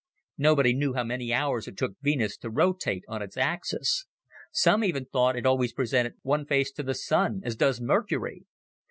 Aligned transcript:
Nobody 0.39 0.73
knew 0.73 0.93
how 0.95 1.03
many 1.03 1.31
hours 1.31 1.67
it 1.67 1.77
took 1.77 1.93
Venus 2.01 2.35
to 2.37 2.49
rotate 2.49 3.03
on 3.07 3.21
its 3.21 3.37
axis. 3.37 4.07
Some 4.51 4.83
even 4.83 5.05
thought 5.05 5.35
it 5.35 5.45
always 5.45 5.73
presented 5.73 6.15
one 6.23 6.47
face 6.47 6.71
to 6.71 6.81
the 6.81 6.95
Sun 6.95 7.41
as 7.45 7.55
does 7.55 7.79
Mercury. 7.79 8.47